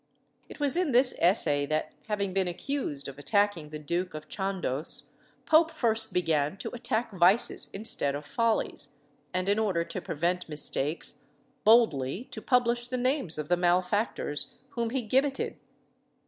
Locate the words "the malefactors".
13.47-14.55